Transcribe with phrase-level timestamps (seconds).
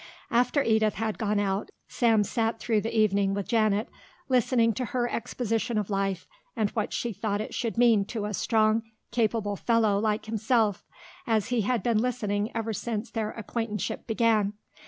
[0.31, 3.87] After Edith had gone out, Sam sat through the evening with Janet,
[4.29, 8.33] listening to her exposition of life and what she thought it should mean to a
[8.33, 10.83] strong capable fellow like himself,
[11.27, 14.53] as he had been listening ever since their acquaintanceship began.